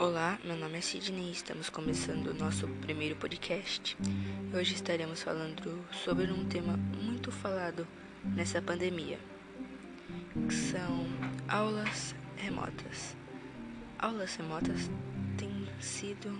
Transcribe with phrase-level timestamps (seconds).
[0.00, 3.98] Olá, meu nome é Sidney e estamos começando o nosso primeiro podcast.
[4.50, 7.86] Hoje estaremos falando sobre um tema muito falado
[8.24, 9.18] nessa pandemia,
[10.48, 11.06] que são
[11.46, 13.14] aulas remotas.
[13.98, 14.90] Aulas remotas
[15.36, 16.30] têm sido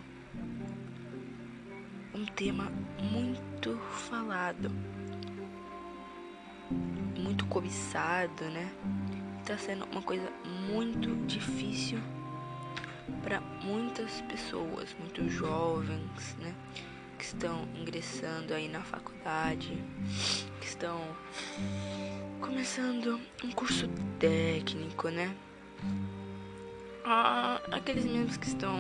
[2.14, 3.76] um tema muito
[4.08, 4.70] falado,
[7.14, 8.72] muito cobiçado, né?
[9.42, 10.32] Está sendo uma coisa
[10.72, 11.98] muito difícil
[13.22, 16.54] para muitas pessoas, muitos jovens, né,
[17.18, 19.76] que estão ingressando aí na faculdade,
[20.60, 21.00] que estão
[22.40, 25.34] começando um curso técnico, né?
[27.04, 28.78] Ah, aqueles mesmos que estão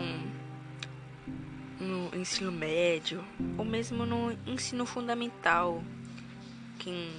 [1.80, 3.24] no ensino médio
[3.56, 5.82] ou mesmo no ensino fundamental,
[6.78, 7.10] quem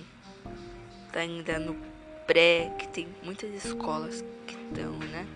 [1.11, 1.75] tá ainda no
[2.25, 5.27] pré, que tem muitas escolas que estão, né?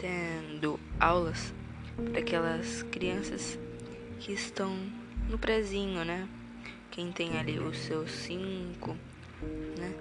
[0.00, 1.52] Tendo aulas
[2.10, 3.58] para aquelas crianças
[4.18, 4.74] que estão
[5.28, 6.26] no prezinho, né?
[6.90, 8.96] Quem tem ali os seus cinco,
[9.78, 9.94] né?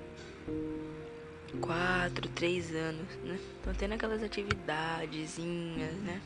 [1.60, 3.38] Quatro, três anos, né?
[3.58, 6.22] Estão tendo aquelas atividadezinhas, né?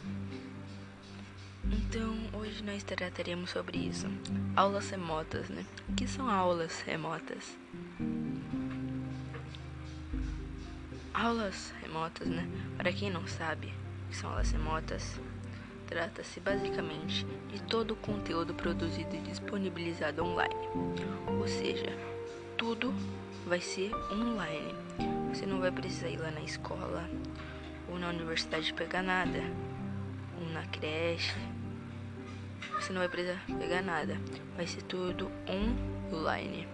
[1.66, 4.08] Então, hoje nós trataremos sobre isso.
[4.56, 5.66] Aulas remotas, né?
[5.90, 7.58] O que são aulas remotas?
[11.24, 12.46] Aulas remotas, né?
[12.76, 15.22] Para quem não sabe, o que são aulas remotas,
[15.88, 20.54] trata-se basicamente de todo o conteúdo produzido e disponibilizado online.
[21.40, 21.98] Ou seja,
[22.58, 22.94] tudo
[23.48, 24.76] vai ser online.
[25.34, 27.10] Você não vai precisar ir lá na escola
[27.88, 29.40] ou na universidade pegar nada,
[30.38, 31.40] ou na creche.
[32.76, 34.18] Você não vai precisar pegar nada.
[34.58, 36.68] Vai ser tudo online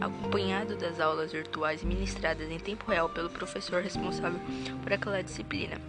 [0.00, 4.40] acompanhado das aulas virtuais ministradas em tempo real pelo professor responsável
[4.82, 5.80] por aquela disciplina.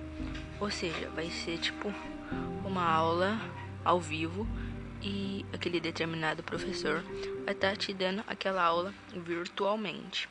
[0.60, 1.94] Ou seja, vai ser tipo
[2.64, 3.40] uma aula
[3.84, 4.47] ao vivo
[5.02, 7.03] e aquele determinado professor
[7.44, 10.30] vai estar tá te dando aquela aula virtualmente.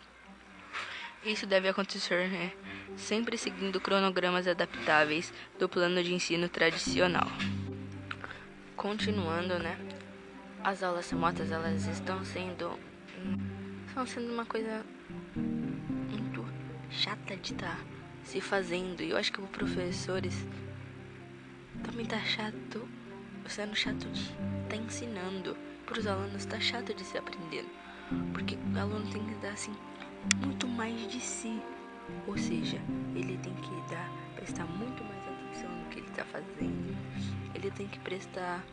[1.24, 2.52] Isso deve acontecer né,
[2.96, 7.26] sempre seguindo cronogramas adaptáveis do plano de ensino tradicional.
[8.74, 9.76] Continuando, né?
[10.64, 12.78] As aulas remotas elas estão sendo
[13.86, 14.84] estão sendo uma coisa
[15.34, 16.46] muito
[16.90, 17.84] chata de estar tá
[18.24, 19.02] se fazendo.
[19.02, 20.46] E eu acho que os professores
[21.84, 22.88] também tá chato,
[23.46, 24.36] sendo chato de estar
[24.68, 25.56] tá ensinando.
[25.84, 27.68] Para os alunos tá chato de se aprendendo.
[28.32, 29.74] Porque o aluno tem que dar assim
[30.44, 31.60] muito mais de si.
[32.26, 32.78] Ou seja,
[33.14, 36.96] ele tem que dar, prestar muito mais atenção no que ele está fazendo.
[37.54, 38.64] Ele tem que prestar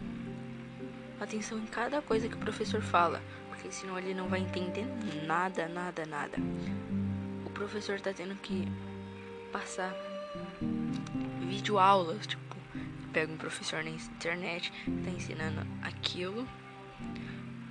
[1.19, 3.22] atenção em cada coisa que o professor fala
[3.57, 4.85] porque senão ele não vai entender
[5.25, 6.38] nada, nada, nada.
[7.44, 8.68] O professor tá tendo que
[9.51, 9.95] passar
[11.41, 12.56] vídeo aulas, tipo,
[13.12, 14.72] pega um professor na internet,
[15.03, 16.47] tá ensinando aquilo,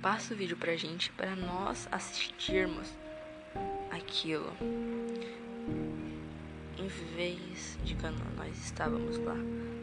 [0.01, 2.93] passa o vídeo pra gente para nós assistirmos
[3.89, 4.51] aquilo.
[6.77, 9.35] Em vez de quando nós estávamos lá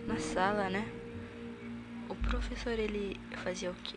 [0.07, 0.87] na sala, né?
[2.11, 3.97] O professor ele fazia o quê?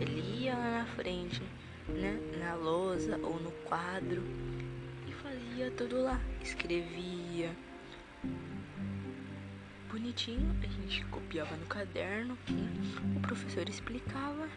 [0.00, 1.42] Ele ia lá na frente,
[1.88, 4.22] né, na lousa ou no quadro
[5.06, 7.56] e fazia tudo lá, escrevia
[9.88, 12.70] bonitinho, a gente copiava no caderno, né?
[13.16, 14.48] o professor explicava,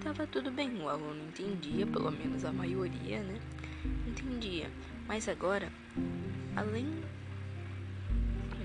[0.00, 3.40] tava tudo bem, o aluno entendia, pelo menos a maioria, né?
[4.06, 4.70] Entendia.
[5.08, 5.72] Mas agora,
[6.54, 7.02] além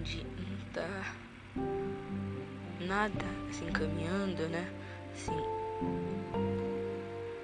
[0.04, 1.16] de não estar
[1.56, 4.72] tá nada assim caminhando, né?
[5.12, 5.59] Assim,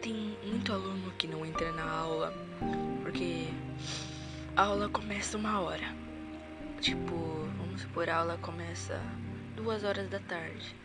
[0.01, 2.33] tem muito aluno que não entra na aula
[3.01, 3.47] porque
[4.55, 5.93] a aula começa uma hora.
[6.81, 7.15] Tipo,
[7.57, 9.01] vamos supor, a aula começa
[9.55, 10.75] duas horas da tarde.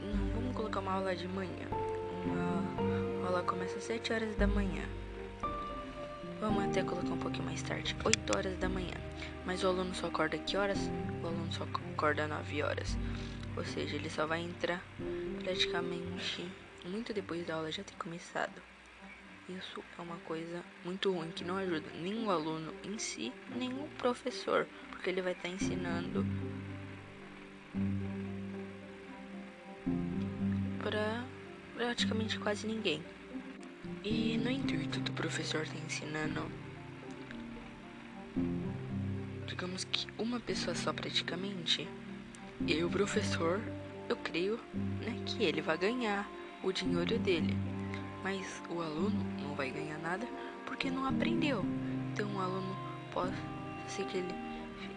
[0.00, 1.68] Não, vamos colocar uma aula de manhã.
[2.24, 4.82] Uma aula começa às horas da manhã.
[6.40, 8.94] Vamos até colocar um pouquinho mais tarde, 8 horas da manhã.
[9.46, 10.78] Mas o aluno só acorda que horas?
[11.22, 12.96] O aluno só acorda 9 horas.
[13.56, 14.82] Ou seja, ele só vai entrar
[15.44, 16.50] praticamente
[16.86, 18.62] muito depois da aula já ter começado.
[19.46, 23.70] Isso é uma coisa muito ruim que não ajuda nem o aluno em si, nem
[23.74, 26.24] o professor, porque ele vai estar tá ensinando
[30.82, 31.24] para
[31.74, 33.02] praticamente quase ninguém.
[34.02, 36.50] E no intuito do professor estar tá ensinando,
[39.46, 41.86] digamos que uma pessoa só praticamente,
[42.66, 43.60] e o professor,
[44.08, 46.28] eu creio, né, que ele vai ganhar
[46.62, 47.56] o dinheiro dele.
[48.22, 50.26] Mas o aluno não vai ganhar nada
[50.66, 51.64] porque não aprendeu.
[52.12, 52.76] Então o aluno
[53.12, 53.34] pode
[53.86, 54.34] ser que ele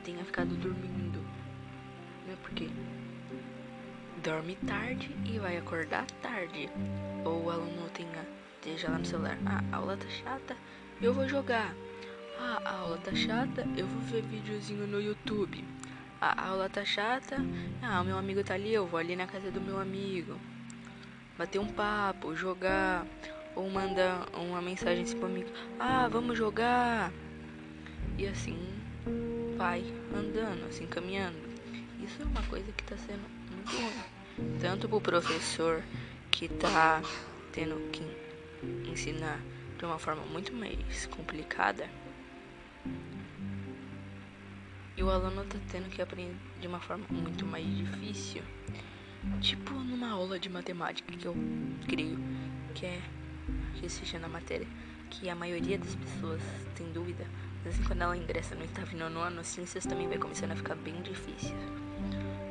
[0.03, 1.19] tenha ficado dormindo.
[2.25, 2.37] Né?
[2.41, 2.69] Porque
[4.23, 6.69] dorme tarde e vai acordar tarde.
[7.25, 8.25] Ou o aluno tenha,
[8.55, 9.37] esteja lá no celular.
[9.45, 10.55] Ah, a aula tá chata,
[11.01, 11.73] eu vou jogar.
[12.39, 15.63] Ah, a aula tá chata, eu vou ver videozinho no YouTube.
[16.19, 17.37] A aula tá chata,
[17.81, 20.39] ah, o meu amigo tá ali, eu vou ali na casa do meu amigo.
[21.37, 23.05] Bater um papo, jogar.
[23.55, 25.49] Ou mandar uma mensagem assim pro amigo:
[25.79, 27.11] Ah, vamos jogar.
[28.17, 28.57] E assim
[29.55, 29.83] vai
[30.15, 31.37] andando, assim caminhando.
[31.99, 34.59] Isso é uma coisa que tá sendo muito ruim.
[34.59, 35.83] Tanto pro professor
[36.31, 37.01] que tá
[37.51, 38.03] tendo que
[38.89, 39.39] ensinar
[39.77, 41.89] de uma forma muito mais complicada.
[44.97, 48.41] E o aluno tá tendo que aprender de uma forma muito mais difícil.
[49.39, 51.35] Tipo numa aula de matemática que eu
[51.87, 52.17] creio
[52.73, 53.01] que é
[53.75, 54.67] que seja na matéria
[55.09, 56.41] que a maioria das pessoas
[56.75, 57.25] tem dúvida,
[57.63, 60.55] mas assim, quando ela ingressa no oitavo e nono ano, ciências também vai começando a
[60.55, 61.55] ficar bem difícil.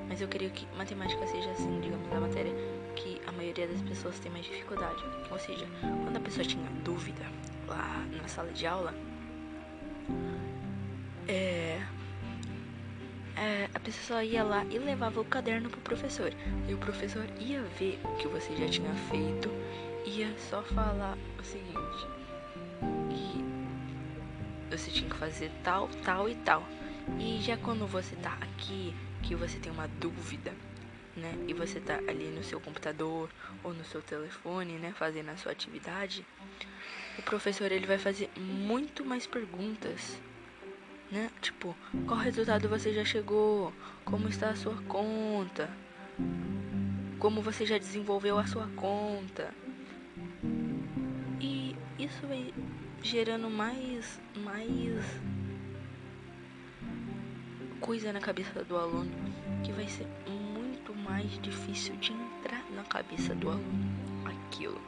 [0.08, 2.52] Mas eu creio que matemática seja assim, digamos, a matéria
[2.94, 5.02] que a maioria das pessoas tem mais dificuldade.
[5.30, 7.22] Ou seja, quando a pessoa tinha dúvida
[7.66, 8.94] lá na sala de aula,
[11.28, 11.82] é,
[13.74, 16.32] a pessoa ia lá e levava o caderno pro professor.
[16.68, 19.50] E o professor ia ver o que você já tinha feito
[20.06, 22.06] ia só falar o seguinte:
[23.10, 26.66] que você tinha que fazer tal, tal e tal.
[27.18, 30.52] E já quando você tá aqui, que você tem uma dúvida,
[31.16, 31.32] né?
[31.46, 33.30] E você tá ali no seu computador
[33.62, 36.24] ou no seu telefone, né, fazendo a sua atividade,
[37.18, 40.20] o professor ele vai fazer muito mais perguntas,
[41.10, 41.30] né?
[41.40, 41.76] Tipo,
[42.06, 43.72] qual resultado você já chegou?
[44.04, 45.70] Como está a sua conta?
[47.18, 49.54] Como você já desenvolveu a sua conta?
[51.98, 52.52] isso vai
[53.02, 55.04] gerando mais, mais
[57.80, 59.10] coisa na cabeça do aluno
[59.64, 63.86] que vai ser muito mais difícil de entrar na cabeça do aluno
[64.24, 64.80] aquilo.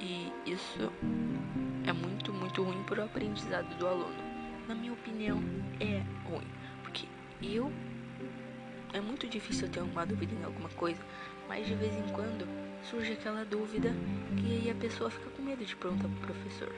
[0.00, 0.92] E isso
[1.84, 4.35] é muito, muito ruim para o aprendizado do aluno.
[4.68, 5.40] Na minha opinião,
[5.80, 6.46] é ruim,
[6.82, 7.06] porque
[7.42, 7.72] eu
[8.92, 11.00] é muito difícil ter uma dúvida em alguma coisa,
[11.48, 12.46] mas de vez em quando
[12.82, 13.94] surge aquela dúvida
[14.36, 16.72] que aí a pessoa fica com medo de perguntar pro professor.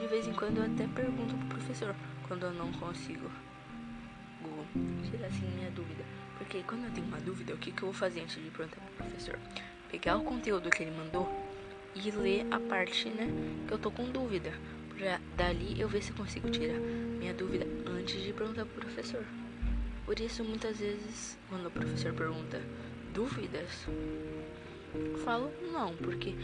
[0.00, 1.94] De vez em quando eu até pergunto pro professor
[2.26, 3.30] quando eu não consigo
[5.10, 6.04] tirar assim minha dúvida.
[6.38, 8.80] Porque quando eu tenho uma dúvida, o que, que eu vou fazer antes de perguntar
[8.80, 9.38] pro professor?
[9.90, 11.28] Pegar o conteúdo que ele mandou
[11.94, 13.28] e ler a parte, né,
[13.68, 14.52] que eu tô com dúvida.
[14.96, 19.24] Pra dali eu ver se consigo tirar minha dúvida antes de perguntar pro professor.
[20.04, 22.60] Por isso, muitas vezes, quando o professor pergunta
[23.12, 23.86] dúvidas,
[24.94, 26.34] eu falo não, porque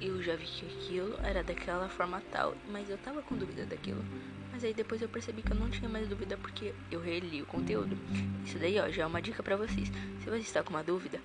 [0.00, 4.04] eu já vi que aquilo era daquela forma tal, mas eu tava com dúvida daquilo.
[4.50, 7.46] Mas aí depois eu percebi que eu não tinha mais dúvida porque eu reli o
[7.46, 7.96] conteúdo.
[8.44, 9.90] Isso daí, ó, já é uma dica para vocês.
[10.20, 11.20] Se você está com uma dúvida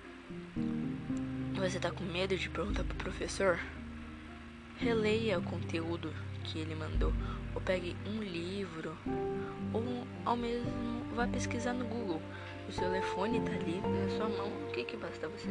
[1.68, 3.58] você tá com medo de perguntar pro professor,
[4.78, 7.12] releia o conteúdo que ele mandou.
[7.54, 8.96] Ou pegue um livro,
[9.72, 12.22] ou ao mesmo vá pesquisar no Google.
[12.68, 14.48] O seu telefone tá ali na sua mão.
[14.68, 15.48] O que que basta você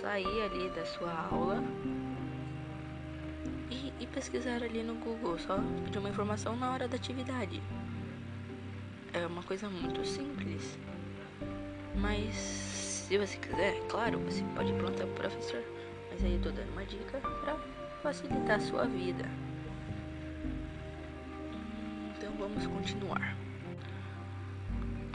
[0.00, 1.62] sair ali da sua aula
[3.70, 7.62] e, e pesquisar ali no Google, só pedir uma informação na hora da atividade.
[9.12, 10.78] É uma coisa muito simples.
[11.94, 15.62] Mas se você quiser, claro, você pode perguntar pro professor.
[16.10, 17.56] Mas aí eu tô dando uma dica pra
[18.02, 19.24] facilitar a sua vida.
[22.54, 23.36] Vamos continuar.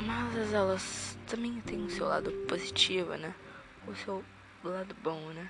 [0.02, 3.34] Mas as aulas também têm o seu lado positivo, né?
[3.88, 4.24] O seu
[4.62, 5.50] do lado bom, né?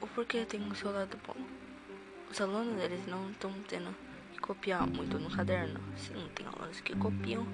[0.00, 1.36] O porquê tem o seu lado bom?
[2.30, 3.94] Os alunos, eles não estão tendo
[4.32, 5.80] que copiar muito no caderno.
[5.96, 7.46] Sim, tem alunos que copiam,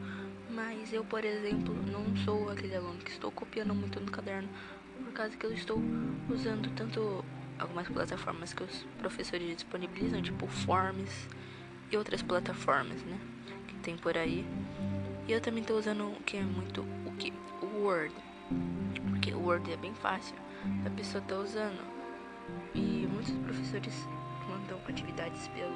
[0.51, 4.49] mas eu, por exemplo, não sou aquele aluno que estou copiando muito no caderno,
[5.05, 5.81] por causa que eu estou
[6.29, 7.25] usando tanto
[7.59, 11.29] algumas plataformas que os professores disponibilizam, tipo Forms
[11.91, 13.19] e outras plataformas, né?
[13.67, 14.47] Que tem por aí.
[15.27, 17.33] E eu também estou usando o que é muito o que?
[17.63, 18.15] O Word
[19.09, 20.35] porque o Word é bem fácil,
[20.87, 21.81] a pessoa tá usando.
[22.75, 23.95] E muitos professores
[24.49, 25.75] mandam atividades pelo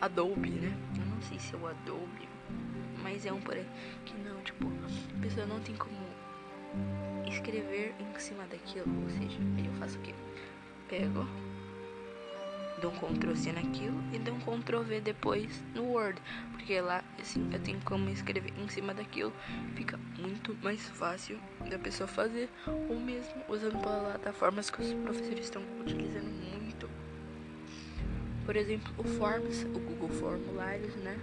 [0.00, 0.72] Adobe, né?
[0.96, 2.28] Eu não sei se é o Adobe,
[3.02, 3.66] mas é um por aí
[4.04, 5.94] que não, tipo, a pessoa não tem como
[7.28, 10.14] escrever em cima daquilo, ou seja, eu faço o quê?
[10.88, 11.26] Pego
[12.84, 16.20] dou um Ctrl C naquilo e dou um Ctrl V depois no Word,
[16.52, 19.32] porque lá assim eu tenho como escrever em cima daquilo,
[19.74, 21.38] fica muito mais fácil
[21.70, 26.90] da pessoa fazer, ou mesmo usando plataformas que os professores estão utilizando muito.
[28.44, 31.16] Por exemplo, o Forms, o Google Formulários, né?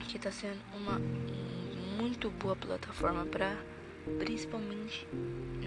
[0.00, 0.98] que está sendo uma
[1.98, 3.54] muito boa plataforma para
[4.18, 5.06] principalmente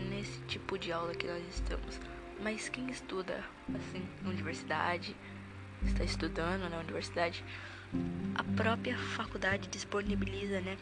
[0.10, 2.00] nesse tipo de aula que nós estamos.
[2.42, 3.44] Mas quem estuda
[3.76, 5.16] assim na universidade,
[5.86, 7.44] está estudando na universidade,
[8.36, 10.78] a própria faculdade disponibiliza, né,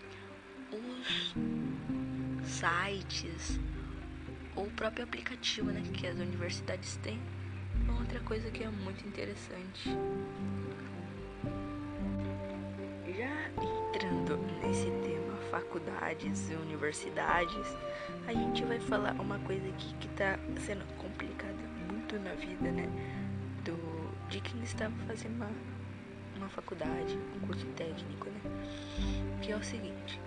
[0.71, 1.35] os
[2.47, 3.59] sites
[4.55, 7.19] ou o próprio aplicativo, né, que as universidades têm.
[7.99, 9.89] Outra coisa que é muito interessante.
[13.07, 15.16] Já entrando nesse tema,
[15.57, 17.75] faculdades e universidades,
[18.27, 21.57] a gente vai falar uma coisa aqui que tá sendo complicada
[21.89, 22.87] muito na vida, né?
[23.63, 25.49] Do, de quem está fazendo uma,
[26.35, 29.39] uma faculdade, um curso técnico, né?
[29.41, 30.19] Que é o seguinte.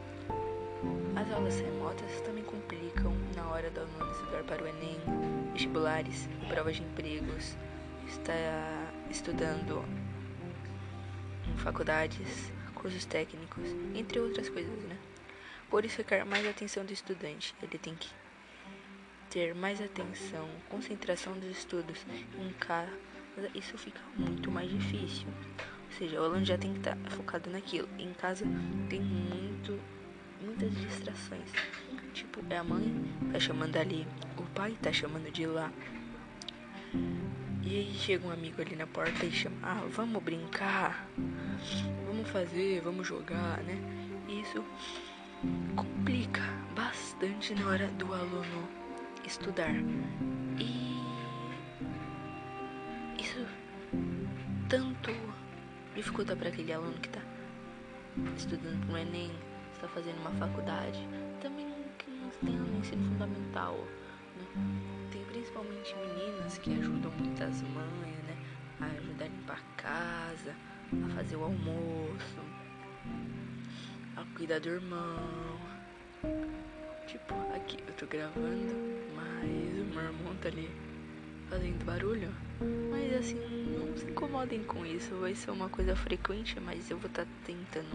[1.15, 4.99] As aulas remotas também complicam na hora do aluno estudar para o Enem,
[5.53, 7.57] vestibulares provas de empregos,
[8.09, 8.33] está
[9.09, 9.85] estudando
[11.47, 14.97] em faculdades, cursos técnicos, entre outras coisas, né?
[15.71, 17.55] Por isso requer mais atenção do estudante.
[17.63, 18.09] Ele tem que
[19.31, 22.05] ter mais atenção, concentração dos estudos
[22.39, 22.91] em casa.
[23.55, 25.29] Isso fica muito mais difícil.
[25.29, 27.89] Ou seja, o aluno já tem que estar focado naquilo.
[27.99, 28.45] Em casa
[28.89, 29.81] tem muito
[30.41, 31.51] muitas distrações.
[32.13, 32.93] Tipo, é a mãe
[33.33, 35.73] tá chamando ali, o pai tá chamando de lá.
[37.63, 41.09] E aí chega um amigo ali na porta e chama, ah, vamos brincar,
[42.07, 43.79] vamos fazer, vamos jogar, né?
[44.29, 44.65] Isso
[45.75, 46.43] complica
[46.75, 48.69] bastante na hora do aluno
[49.25, 49.75] estudar.
[50.59, 51.01] E
[53.19, 53.47] isso
[54.69, 55.11] tanto
[55.95, 57.23] dificulta para aquele aluno que tá
[58.37, 59.31] estudando pro Enem,
[59.73, 61.09] está fazendo uma faculdade,
[61.41, 61.67] também
[61.99, 63.77] que não tem no ensino fundamental.
[64.37, 65.09] Né?
[65.11, 68.37] Tem principalmente meninas que ajudam muitas mães, né?
[68.81, 70.55] A ajudar a limpar a casa,
[71.05, 72.41] a fazer o almoço,
[74.41, 75.61] a cuidar do irmão.
[77.07, 78.75] Tipo, aqui eu tô gravando,
[79.15, 80.71] mas o meu irmão tá ali
[81.51, 82.33] fazendo barulho.
[82.91, 83.37] Mas assim,
[83.77, 85.15] não se incomodem com isso.
[85.17, 87.87] Vai ser uma coisa frequente, mas eu vou estar tá tentando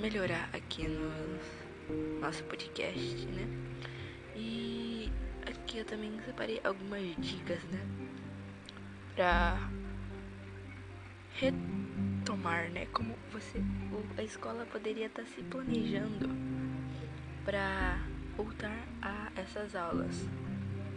[0.00, 3.48] melhorar aqui no nosso podcast, né?
[4.36, 5.10] E
[5.46, 7.80] aqui eu também separei algumas dicas, né?
[9.16, 9.68] Pra
[12.38, 12.86] retomar, né?
[12.92, 13.60] Como você,
[14.16, 16.28] a escola poderia estar tá se planejando
[17.44, 17.98] para
[18.36, 20.26] voltar a essas aulas,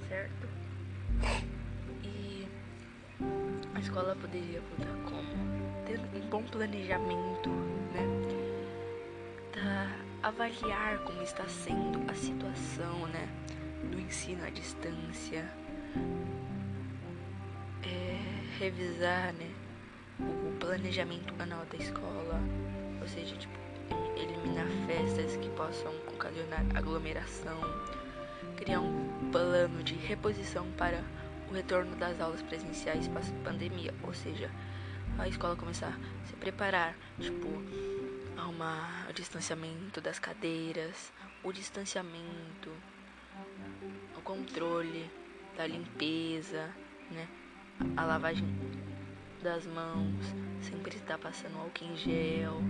[0.08, 0.48] certo?
[2.04, 2.48] E
[3.74, 5.86] a escola poderia voltar como?
[5.86, 7.50] Ter um bom planejamento,
[7.94, 8.22] né?
[10.24, 13.28] avaliar como está sendo a situação, né,
[13.92, 15.44] do ensino à distância,
[17.84, 18.20] é,
[18.60, 19.51] revisar, né,
[20.22, 22.40] o planejamento anual da escola,
[23.02, 23.54] ou seja, tipo,
[24.16, 27.60] eliminar festas que possam ocasionar aglomeração,
[28.58, 31.04] criar um plano de reposição para
[31.50, 34.50] o retorno das aulas presenciais pós-pandemia, ou seja,
[35.18, 37.48] a escola começar a se preparar, tipo,
[38.38, 41.12] arrumar o distanciamento das cadeiras,
[41.44, 42.72] o distanciamento,
[44.18, 45.10] o controle
[45.58, 46.70] da limpeza,
[47.10, 47.28] né?
[47.98, 48.48] A lavagem
[49.42, 50.26] das mãos,
[50.62, 52.62] sempre estar passando álcool em gel,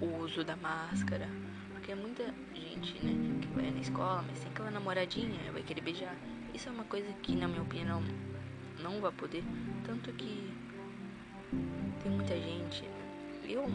[0.00, 1.28] o uso da máscara.
[1.72, 6.16] Porque muita gente, né, que vai na escola, mas tem aquela namoradinha, vai querer beijar.
[6.52, 8.02] Isso é uma coisa que, na minha opinião,
[8.80, 9.44] não vai poder.
[9.84, 10.52] Tanto que
[12.02, 12.84] tem muita gente
[13.48, 13.66] eu,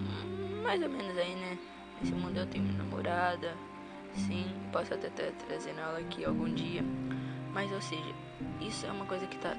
[0.63, 1.57] mais ou menos aí, né?
[1.99, 3.55] Nesse mundo eu tenho namorada.
[4.15, 6.83] Sim, posso até estar trazendo ela aqui algum dia.
[7.53, 8.15] Mas, ou seja,
[8.61, 9.55] isso é uma coisa que tá.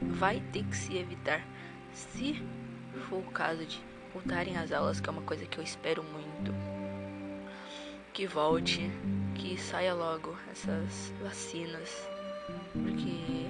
[0.00, 1.44] Vai ter que se evitar.
[1.92, 2.42] Se
[3.08, 3.80] for o caso de
[4.12, 6.54] voltarem às aulas, que é uma coisa que eu espero muito.
[8.12, 8.90] Que volte,
[9.34, 12.08] que saia logo essas vacinas.
[12.72, 13.46] Porque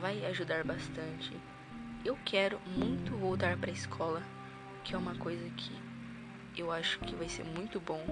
[0.00, 1.36] vai ajudar bastante.
[2.04, 4.22] Eu quero muito voltar para a escola
[4.84, 5.72] que é uma coisa que
[6.56, 8.04] eu acho que vai ser muito bom,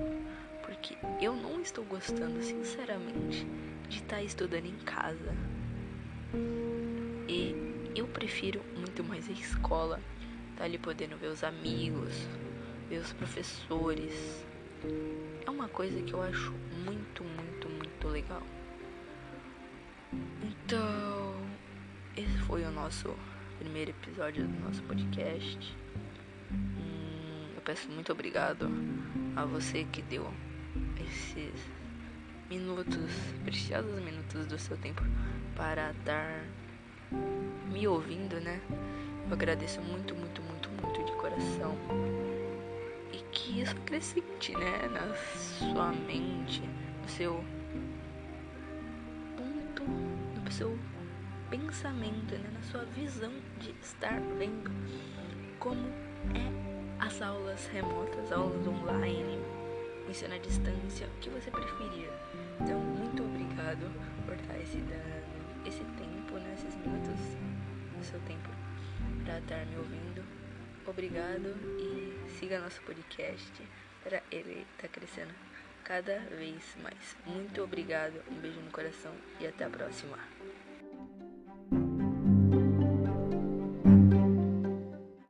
[0.64, 3.47] porque eu não estou gostando, sinceramente,
[3.88, 5.37] de estar tá estudando em casa.
[7.28, 7.54] E
[7.94, 10.00] eu prefiro muito mais a escola,
[10.56, 12.12] tá ali podendo ver os amigos,
[12.88, 14.44] ver os professores.
[15.46, 16.52] É uma coisa que eu acho
[16.84, 18.42] muito, muito, muito legal.
[20.42, 21.34] Então,
[22.16, 23.14] esse foi o nosso
[23.58, 25.76] primeiro episódio do nosso podcast.
[27.54, 28.68] Eu peço muito obrigado
[29.37, 30.28] a você que deu
[31.06, 31.54] esses
[32.50, 33.11] minutos,
[33.44, 35.02] preciosos minutos do seu tempo
[35.54, 36.44] para estar
[37.71, 38.61] me ouvindo, né?
[39.26, 41.76] Eu agradeço muito, muito, muito, muito de coração.
[43.12, 46.62] E que isso acrescente, né, na sua mente,
[47.02, 47.45] no seu
[49.37, 50.78] ponto, no seu
[51.50, 54.71] pensamento, né, na sua visão de estar vendo
[55.59, 55.87] como
[56.35, 59.38] é as aulas remotas, aulas online,
[60.09, 62.09] ensino à distância, o que você preferir.
[62.61, 63.90] Então, muito obrigado
[64.25, 64.78] por estar esse,
[65.66, 67.21] esse tempo, né, esses minutos
[67.97, 68.49] do seu tempo
[69.25, 70.25] para estar me ouvindo.
[70.87, 73.62] Obrigado e siga nosso podcast
[74.02, 75.35] para ele estar tá crescendo
[75.85, 77.16] cada vez mais.
[77.26, 80.32] Muito obrigado, um beijo no coração e até a próxima.